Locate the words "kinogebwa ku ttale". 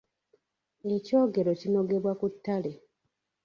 1.59-2.71